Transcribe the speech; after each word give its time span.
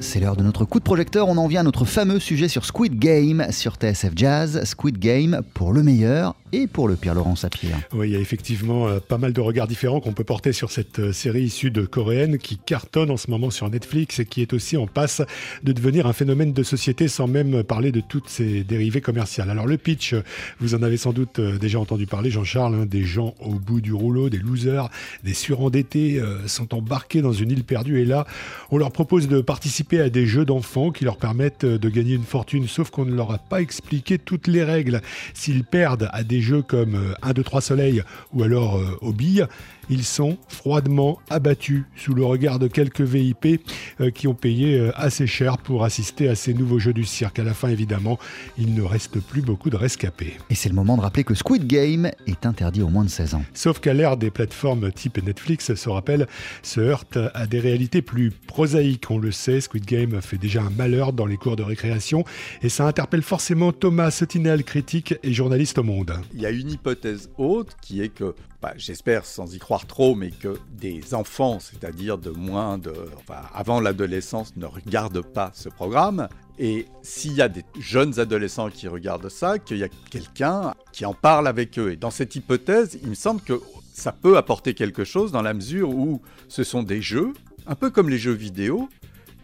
c'est 0.00 0.20
l'heure 0.20 0.36
de 0.36 0.42
notre 0.42 0.64
coup 0.64 0.78
de 0.78 0.84
projecteur. 0.84 1.28
On 1.28 1.36
en 1.36 1.46
vient 1.46 1.60
à 1.60 1.62
notre 1.64 1.84
fameux 1.84 2.18
sujet 2.18 2.48
sur 2.48 2.64
Squid 2.64 2.98
Game 2.98 3.46
sur 3.50 3.74
TSF 3.74 4.12
Jazz. 4.16 4.64
Squid 4.64 4.98
Game 4.98 5.40
pour 5.54 5.72
le 5.72 5.82
meilleur 5.82 6.34
et 6.52 6.66
pour 6.66 6.88
le 6.88 6.94
pire 6.94 7.14
Laurent 7.14 7.36
Sapir. 7.36 7.76
Oui, 7.92 8.10
il 8.10 8.12
y 8.12 8.16
a 8.16 8.20
effectivement 8.20 8.86
euh, 8.86 9.00
pas 9.00 9.18
mal 9.18 9.32
de 9.32 9.40
regards 9.40 9.66
différents 9.66 10.00
qu'on 10.00 10.12
peut 10.12 10.24
porter 10.24 10.52
sur 10.52 10.70
cette 10.70 11.00
euh, 11.00 11.12
série 11.12 11.42
issue 11.42 11.70
de 11.70 11.84
coréenne 11.84 12.38
qui 12.38 12.58
cartonne 12.58 13.10
en 13.10 13.16
ce 13.16 13.30
moment 13.30 13.50
sur 13.50 13.68
Netflix 13.68 14.20
et 14.20 14.24
qui 14.24 14.40
est 14.40 14.52
aussi 14.52 14.76
en 14.76 14.86
passe 14.86 15.20
de 15.64 15.72
devenir 15.72 16.06
un 16.06 16.12
phénomène 16.12 16.52
de 16.52 16.62
société 16.62 17.08
sans 17.08 17.26
même 17.26 17.64
parler 17.64 17.90
de 17.90 18.00
toutes 18.00 18.28
ses 18.28 18.62
dérivées 18.62 19.00
commerciales. 19.00 19.50
Alors 19.50 19.66
le 19.66 19.76
pitch, 19.76 20.14
vous 20.60 20.74
en 20.74 20.82
avez 20.82 20.96
sans 20.96 21.12
doute 21.12 21.40
euh, 21.40 21.58
déjà 21.58 21.80
entendu 21.80 22.06
parler, 22.06 22.30
Jean-Charles, 22.30 22.74
hein, 22.74 22.86
des 22.86 23.04
gens 23.04 23.34
au 23.40 23.54
bout 23.54 23.80
du 23.80 23.92
rouleau, 23.92 24.30
des 24.30 24.38
losers, 24.38 24.90
des 25.24 25.34
surendettés 25.34 26.22
sont 26.46 26.74
embarqués 26.74 27.22
dans 27.22 27.32
une 27.32 27.50
île 27.50 27.64
perdue 27.64 28.00
et 28.00 28.04
là, 28.04 28.26
on 28.70 28.78
leur 28.78 28.92
propose 28.92 29.28
de 29.28 29.40
participer 29.40 29.83
à 29.92 30.10
des 30.10 30.26
jeux 30.26 30.44
d'enfants 30.44 30.90
qui 30.90 31.04
leur 31.04 31.16
permettent 31.16 31.64
de 31.64 31.88
gagner 31.88 32.14
une 32.14 32.24
fortune, 32.24 32.66
sauf 32.66 32.90
qu'on 32.90 33.04
ne 33.04 33.14
leur 33.14 33.30
a 33.32 33.38
pas 33.38 33.60
expliqué 33.60 34.18
toutes 34.18 34.46
les 34.46 34.64
règles. 34.64 35.00
S'ils 35.34 35.64
perdent 35.64 36.08
à 36.12 36.24
des 36.24 36.40
jeux 36.40 36.62
comme 36.62 37.14
1, 37.22 37.32
2, 37.32 37.42
3 37.42 37.60
soleil 37.60 38.02
ou 38.32 38.42
alors 38.42 38.76
euh, 38.76 38.98
aux 39.00 39.12
billes, 39.12 39.46
ils 39.90 40.04
sont 40.04 40.38
froidement 40.48 41.18
abattus 41.30 41.84
sous 41.96 42.14
le 42.14 42.24
regard 42.24 42.58
de 42.58 42.68
quelques 42.68 43.02
VIP 43.02 43.60
euh, 44.00 44.10
qui 44.10 44.28
ont 44.28 44.34
payé 44.34 44.78
euh, 44.78 44.92
assez 44.94 45.26
cher 45.26 45.58
pour 45.58 45.84
assister 45.84 46.28
à 46.28 46.34
ces 46.34 46.54
nouveaux 46.54 46.78
jeux 46.78 46.92
du 46.92 47.04
cirque. 47.04 47.38
À 47.38 47.44
la 47.44 47.54
fin, 47.54 47.68
évidemment, 47.68 48.18
il 48.56 48.74
ne 48.74 48.82
reste 48.82 49.20
plus 49.20 49.42
beaucoup 49.42 49.70
de 49.70 49.76
rescapés. 49.76 50.38
Et 50.50 50.54
c'est 50.54 50.68
le 50.68 50.74
moment 50.74 50.96
de 50.96 51.02
rappeler 51.02 51.24
que 51.24 51.34
Squid 51.34 51.66
Game 51.66 52.10
est 52.26 52.46
interdit 52.46 52.82
aux 52.82 52.88
moins 52.88 53.04
de 53.04 53.10
16 53.10 53.34
ans. 53.34 53.44
Sauf 53.52 53.80
qu'à 53.80 53.92
l'ère 53.92 54.16
des 54.16 54.30
plateformes 54.30 54.90
type 54.92 55.22
Netflix, 55.22 55.74
se 55.74 55.88
rappelle, 55.88 56.26
se 56.62 56.80
heurte 56.80 57.18
à 57.34 57.46
des 57.46 57.60
réalités 57.60 58.02
plus 58.02 58.30
prosaïques. 58.30 59.10
On 59.10 59.18
le 59.18 59.32
sait, 59.32 59.60
Squid 59.60 59.73
Game 59.80 60.20
fait 60.20 60.38
déjà 60.38 60.62
un 60.62 60.70
malheur 60.70 61.12
dans 61.12 61.26
les 61.26 61.36
cours 61.36 61.56
de 61.56 61.62
récréation 61.62 62.24
et 62.62 62.68
ça 62.68 62.86
interpelle 62.86 63.22
forcément 63.22 63.72
Thomas 63.72 64.10
Sotinel, 64.10 64.64
critique 64.64 65.14
et 65.22 65.32
journaliste 65.32 65.78
au 65.78 65.82
Monde. 65.82 66.14
Il 66.34 66.40
y 66.40 66.46
a 66.46 66.50
une 66.50 66.70
hypothèse 66.70 67.30
haute 67.38 67.76
qui 67.80 68.02
est 68.02 68.08
que 68.08 68.34
bah, 68.64 68.72
j'espère 68.78 69.26
sans 69.26 69.54
y 69.54 69.58
croire 69.58 69.86
trop, 69.86 70.14
mais 70.14 70.30
que 70.30 70.56
des 70.72 71.12
enfants, 71.12 71.58
c'est-à-dire 71.60 72.16
de 72.16 72.30
moins 72.30 72.78
de, 72.78 72.94
enfin, 73.18 73.42
avant 73.52 73.78
l'adolescence, 73.78 74.56
ne 74.56 74.64
regardent 74.64 75.20
pas 75.20 75.50
ce 75.52 75.68
programme. 75.68 76.28
Et 76.58 76.86
s'il 77.02 77.34
y 77.34 77.42
a 77.42 77.50
des 77.50 77.64
jeunes 77.78 78.18
adolescents 78.18 78.70
qui 78.70 78.88
regardent 78.88 79.28
ça, 79.28 79.58
qu'il 79.58 79.76
y 79.76 79.84
a 79.84 79.88
quelqu'un 80.10 80.72
qui 80.92 81.04
en 81.04 81.12
parle 81.12 81.46
avec 81.46 81.78
eux. 81.78 81.92
Et 81.92 81.96
dans 81.96 82.10
cette 82.10 82.36
hypothèse, 82.36 82.98
il 83.02 83.10
me 83.10 83.14
semble 83.14 83.42
que 83.42 83.60
ça 83.92 84.12
peut 84.12 84.38
apporter 84.38 84.72
quelque 84.72 85.04
chose 85.04 85.30
dans 85.30 85.42
la 85.42 85.52
mesure 85.52 85.90
où 85.90 86.22
ce 86.48 86.64
sont 86.64 86.82
des 86.82 87.02
jeux, 87.02 87.34
un 87.66 87.74
peu 87.74 87.90
comme 87.90 88.08
les 88.08 88.18
jeux 88.18 88.32
vidéo, 88.32 88.88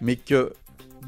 mais 0.00 0.16
que 0.16 0.52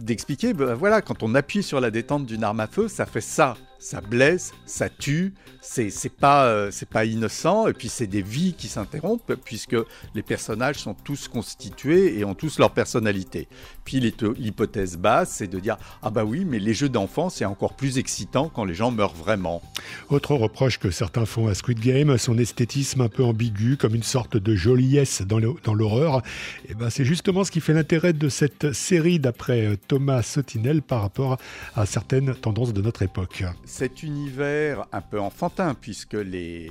d'expliquer, 0.01 0.55
ben 0.55 0.75
voilà, 0.75 1.03
quand 1.03 1.23
on 1.23 1.35
appuie 1.35 1.63
sur 1.63 1.81
la 1.81 1.91
détente 1.91 2.27
d'une 2.27 2.45
arme 2.45 2.61
à 2.61 2.67
feu, 2.67 2.89
ça 2.89 3.07
fait 3.07 3.21
ça 3.21 3.57
ça 3.83 4.01
blesse, 4.01 4.53
ça 4.65 4.89
tue, 4.89 5.35
c'est 5.61 5.91
pas, 6.09 6.47
euh, 6.47 6.71
c'est 6.71 6.89
pas 6.89 7.05
innocent, 7.05 7.67
et 7.67 7.73
puis 7.73 7.89
c'est 7.89 8.07
des 8.07 8.23
vies 8.23 8.55
qui 8.55 8.69
s'interrompent, 8.69 9.35
puisque 9.45 9.77
les 10.15 10.23
personnages 10.23 10.77
sont 10.77 10.95
tous 10.95 11.29
constitués 11.29 12.19
et 12.19 12.25
ont 12.25 12.35
tous 12.35 12.59
leur 12.59 12.71
personnalité. 12.71 13.49
Puis 13.85 14.01
l'hypothèse 14.01 14.97
basse, 14.97 15.31
c'est 15.31 15.49
de 15.49 15.59
dire 15.59 15.77
Ah 16.03 16.11
bah 16.11 16.25
oui, 16.25 16.45
mais 16.45 16.59
les 16.59 16.75
jeux 16.75 16.89
d'enfants, 16.89 17.29
c'est 17.29 17.45
encore 17.45 17.75
plus 17.75 17.99
excitant 17.99 18.49
quand 18.49 18.65
les 18.65 18.75
gens 18.75 18.91
meurent 18.91 19.15
vraiment. 19.15 19.63
Autre 20.11 20.35
reproche 20.35 20.79
que 20.79 20.91
certains 20.91 21.27
font 21.27 21.49
à 21.49 21.55
Squid 21.55 21.81
Game, 21.81 22.17
son 22.19 22.39
esthétisme 22.39 23.01
un 23.01 23.09
peu 23.09 23.25
ambigu, 23.25 23.77
comme 23.77 23.95
une 23.95 24.03
sorte 24.03 24.37
de 24.37 24.55
joliesse 24.55 25.23
dans 25.23 25.75
l'horreur. 25.75 26.19
Et 26.65 26.71
eh 26.71 26.75
ben 26.75 26.91
c'est 26.91 27.05
justement 27.05 27.45
ce 27.45 27.51
qui 27.51 27.61
fait 27.61 27.75
l'intérêt 27.75 28.13
de 28.13 28.29
cette 28.29 28.73
série 28.73 29.19
d'après 29.19 29.67
euh, 29.67 29.77
Thomas 29.89 30.23
Sotinel 30.23 30.83
par 30.83 31.03
rapport 31.03 31.39
à 31.75 31.87
certaines 31.87 32.35
tendances 32.35 32.73
de 32.73 32.81
notre 32.81 33.03
époque 33.03 33.45
cet 33.73 34.03
univers 34.03 34.87
un 34.93 35.01
peu 35.01 35.19
enfantin, 35.19 35.73
puisque 35.73 36.13
les, 36.13 36.71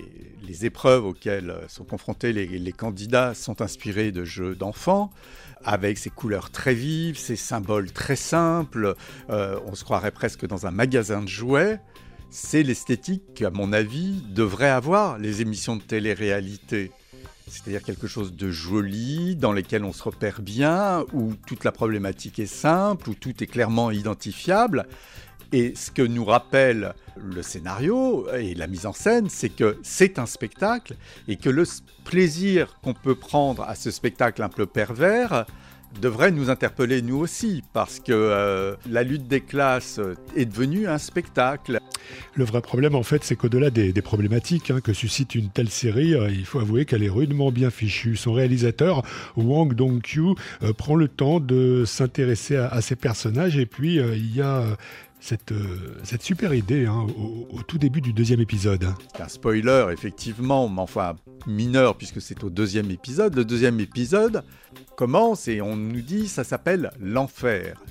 épreuves 0.62 1.04
auxquelles 1.04 1.56
sont 1.68 1.84
confrontés 1.84 2.32
les, 2.32 2.72
candidats 2.74 3.34
sont 3.34 3.64
inspirées 3.64 4.12
de 4.12 4.24
jeux 4.24 4.54
d'enfants, 4.54 5.10
avec 5.64 5.98
ses 5.98 6.12
couleurs 6.12 6.52
très 6.52 6.76
vives, 6.76 7.18
ses 7.18 7.36
symboles 7.36 7.92
très 7.92 8.16
simples, 8.16 8.94
euh, 9.32 9.60
on 9.66 9.74
se 9.74 9.84
croirait 9.84 10.12
presque 10.12 10.46
dans 10.46 10.68
un 10.68 10.72
magasin 10.72 11.24
de 11.24 11.28
jouets. 11.28 11.80
C'est 12.30 12.62
l'esthétique 12.62 13.34
qu'à 13.34 13.50
mon 13.50 13.74
avis 13.74 14.22
devraient 14.30 14.70
avoir 14.70 15.18
les 15.18 15.42
émissions 15.42 15.78
de 15.78 15.82
télé-réalité 15.82 16.92
c'est-à-dire 17.48 17.84
quelque 17.84 18.08
chose 18.08 18.34
de 18.34 18.50
joli, 18.50 19.36
dans 19.36 19.52
lequel 19.52 19.84
on 19.84 19.92
se 19.92 20.04
repère 20.04 20.42
bien, 20.42 21.04
où 21.12 21.34
toute 21.46 21.66
la 21.66 21.74
problématique 21.74 22.40
est 22.40 22.46
simple, 22.46 23.10
où 23.10 23.14
tout 23.14 23.44
est 23.44 23.48
clairement 23.48 23.92
identifiable. 23.92 24.88
Et 25.54 25.74
ce 25.76 25.92
que 25.92 26.02
nous 26.02 26.24
rappelle 26.24 26.94
le 27.18 27.42
scénario 27.42 28.28
et 28.34 28.54
la 28.56 28.68
mise 28.68 28.86
en 28.86 28.94
scène, 28.94 29.28
c'est 29.30 29.50
que 29.50 29.78
c'est 29.84 30.18
un 30.18 30.26
spectacle 30.26 30.96
et 31.28 31.36
que 31.36 31.50
le 31.50 31.66
plaisir 32.06 32.78
qu'on 32.82 32.94
peut 32.94 33.16
prendre 33.16 33.64
à 33.64 33.76
ce 33.76 33.92
spectacle 33.92 34.44
un 34.44 34.50
peu 34.50 34.66
pervers 34.66 35.46
devrait 36.00 36.32
nous 36.32 36.50
interpeller 36.50 37.02
nous 37.02 37.18
aussi, 37.18 37.64
parce 37.74 38.00
que 38.00 38.12
euh, 38.14 38.76
la 38.90 39.04
lutte 39.04 39.28
des 39.28 39.42
classes 39.42 40.00
est 40.36 40.46
devenue 40.46 40.88
un 40.88 40.98
spectacle. 40.98 41.80
Le 42.36 42.46
vrai 42.46 42.62
problème, 42.62 42.96
en 42.96 43.04
fait, 43.04 43.24
c'est 43.24 43.36
qu'au-delà 43.36 43.70
des, 43.70 43.94
problématiques 44.02 44.72
hein, 44.72 44.80
que 44.82 44.94
suscite 44.94 45.36
une 45.36 45.50
telle 45.50 45.70
série, 45.70 46.16
euh, 46.16 46.30
il 46.30 46.46
faut 46.46 46.60
avouer 46.60 46.86
qu'elle 46.86 47.04
est 47.04 47.10
rudement 47.10 47.52
bien 47.52 47.70
fichue. 47.70 48.16
Son 48.16 48.34
réalisateur, 48.34 49.04
Wang 49.36 49.74
Dong-kyu, 49.74 50.36
euh, 50.64 50.74
prend 50.74 50.96
le 50.96 51.08
temps 51.08 51.40
de 51.40 51.84
s'intéresser 51.86 52.56
à, 52.56 52.68
à, 52.68 52.82
ces 52.82 52.96
personnages, 52.96 53.58
et 53.58 53.66
puis 53.66 53.96
il 53.96 54.36
y 54.36 54.42
a 54.42 54.64
cette, 55.22 55.54
cette, 56.04 56.24
super 56.24 56.54
idée 56.54 56.86
hein, 56.86 57.08
au, 57.18 57.62
tout 57.64 57.78
début 57.78 58.02
du 58.02 58.12
deuxième 58.12 58.42
épisode. 58.42 58.94
Un 59.20 59.28
spoiler, 59.28 59.86
effectivement, 59.94 60.68
mais 60.68 60.82
enfin 60.82 61.16
mineur 61.48 61.96
puisque 61.96 62.20
c'est 62.22 62.44
au 62.44 62.50
deuxième 62.50 62.92
épisode. 62.92 63.36
Le 63.36 63.46
deuxième 63.46 63.80
épisode 63.80 64.44
commence 64.98 65.48
et 65.48 65.62
on 65.62 65.78
nous 65.78 66.02
dit 66.02 66.28
ça 66.28 66.44
s'appelle 66.44 66.92
l'enfer. 67.00 67.82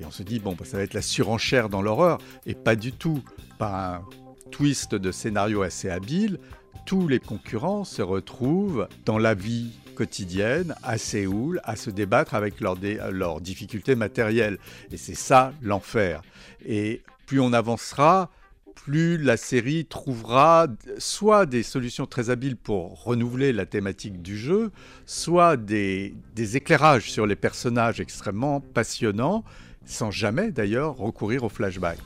Et 0.00 0.04
on 0.04 0.10
se 0.10 0.22
dit, 0.22 0.38
bon, 0.38 0.54
bah, 0.58 0.64
ça 0.64 0.76
va 0.76 0.82
être 0.84 0.94
la 0.94 1.02
surenchère 1.02 1.68
dans 1.68 1.82
l'horreur, 1.82 2.18
et 2.46 2.54
pas 2.54 2.76
du 2.76 2.92
tout. 2.92 3.22
Par 3.58 3.74
un 3.74 4.04
twist 4.52 4.94
de 4.94 5.10
scénario 5.10 5.62
assez 5.62 5.90
habile, 5.90 6.38
tous 6.86 7.08
les 7.08 7.18
concurrents 7.18 7.84
se 7.84 8.02
retrouvent 8.02 8.88
dans 9.04 9.18
la 9.18 9.34
vie 9.34 9.72
quotidienne 9.98 10.76
à 10.84 10.96
Séoul 10.96 11.60
à 11.64 11.74
se 11.74 11.90
débattre 11.90 12.36
avec 12.36 12.60
leurs, 12.60 12.78
leurs 13.10 13.40
difficultés 13.40 13.96
matérielles. 13.96 14.58
Et 14.92 14.96
c'est 14.96 15.16
ça 15.16 15.52
l'enfer. 15.60 16.22
Et 16.64 17.02
plus 17.26 17.40
on 17.40 17.52
avancera, 17.52 18.30
plus 18.76 19.18
la 19.18 19.36
série 19.36 19.86
trouvera 19.86 20.68
soit 20.98 21.46
des 21.46 21.64
solutions 21.64 22.06
très 22.06 22.30
habiles 22.30 22.56
pour 22.56 23.02
renouveler 23.02 23.52
la 23.52 23.66
thématique 23.66 24.22
du 24.22 24.38
jeu, 24.38 24.70
soit 25.04 25.56
des 25.56 26.14
éclairages 26.54 27.10
sur 27.10 27.26
les 27.26 27.36
personnages 27.36 27.98
extrêmement 27.98 28.60
passionnants 28.60 29.42
sans 29.88 30.10
jamais 30.10 30.50
d'ailleurs 30.50 30.96
recourir 30.96 31.42
au 31.44 31.48
flashback. 31.48 31.98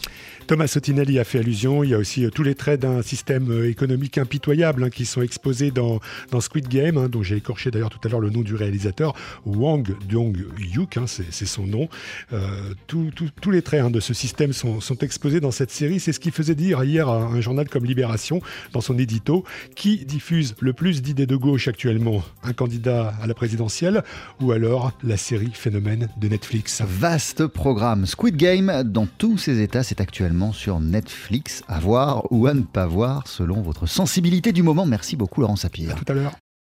Thomas 0.46 0.68
Sotinelli 0.68 1.18
a 1.18 1.24
fait 1.24 1.40
allusion, 1.40 1.84
il 1.84 1.90
y 1.90 1.94
a 1.94 1.98
aussi 1.98 2.24
euh, 2.24 2.30
tous 2.30 2.42
les 2.42 2.54
traits 2.54 2.80
d'un 2.80 3.02
système 3.02 3.50
euh, 3.50 3.68
économique 3.68 4.18
impitoyable 4.18 4.84
hein, 4.84 4.90
qui 4.90 5.04
sont 5.04 5.20
exposés 5.20 5.70
dans, 5.70 6.00
dans 6.30 6.40
Squid 6.40 6.68
Game, 6.68 6.96
hein, 6.96 7.08
dont 7.08 7.22
j'ai 7.22 7.36
écorché 7.36 7.70
d'ailleurs 7.70 7.90
tout 7.90 7.98
à 8.04 8.08
l'heure 8.08 8.20
le 8.20 8.30
nom 8.30 8.40
du 8.40 8.54
réalisateur, 8.54 9.14
Wang 9.44 9.96
Dong-yuk, 10.08 10.96
hein, 10.96 11.06
c'est 11.06 11.46
son 11.46 11.66
nom. 11.66 11.88
Euh, 12.32 12.74
tous 12.86 13.50
les 13.50 13.62
traits 13.62 13.90
de 13.90 14.00
ce 14.00 14.14
système 14.14 14.52
sont, 14.52 14.80
sont, 14.80 14.98
exposés 14.98 15.40
dans 15.40 15.50
cette 15.50 15.70
série, 15.70 15.98
c'est 15.98 16.12
ce 16.12 16.20
qui 16.20 16.30
faisait 16.30 16.54
dire 16.54 16.84
hier 16.84 17.08
à 17.08 17.16
un 17.16 17.40
journal 17.40 17.68
comme 17.68 17.84
Libération, 17.84 18.40
dans 18.72 18.80
son 18.80 18.98
édito, 18.98 19.44
qui 19.74 20.04
diffuse 20.04 20.54
le 20.60 20.72
plus 20.72 21.02
d'idées 21.02 21.26
de 21.26 21.34
gauche 21.34 21.66
actuellement, 21.66 22.22
un 22.44 22.52
candidat 22.52 23.14
à 23.20 23.26
la 23.26 23.34
présidentielle 23.34 24.04
ou 24.40 24.52
alors 24.52 24.92
la 25.02 25.16
série 25.16 25.50
phénomène 25.52 26.08
de 26.18 26.28
Netflix? 26.28 26.82
Vaste 26.86 27.46
programme 27.46 27.71
Squid 28.06 28.36
Game 28.36 28.82
dans 28.84 29.06
tous 29.06 29.38
ses 29.38 29.60
états, 29.60 29.82
c'est 29.82 30.00
actuellement 30.00 30.52
sur 30.52 30.80
Netflix. 30.80 31.62
À 31.68 31.80
voir 31.80 32.30
ou 32.30 32.46
à 32.46 32.54
ne 32.54 32.62
pas 32.62 32.86
voir 32.86 33.26
selon 33.26 33.62
votre 33.62 33.86
sensibilité 33.86 34.52
du 34.52 34.62
moment. 34.62 34.86
Merci 34.86 35.16
beaucoup 35.16 35.40
Laurent 35.40 35.56
Sapir. 35.56 35.94
tout 35.94 36.04
à 36.08 36.14
l'heure. 36.14 36.32